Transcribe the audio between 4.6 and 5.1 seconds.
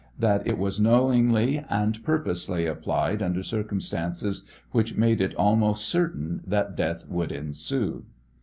which